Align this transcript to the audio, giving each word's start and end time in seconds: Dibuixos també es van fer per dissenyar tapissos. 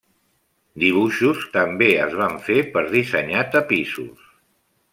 Dibuixos 0.83 1.43
també 1.59 1.91
es 2.07 2.17
van 2.21 2.35
fer 2.47 2.57
per 2.77 2.85
dissenyar 2.97 3.47
tapissos. 3.57 4.27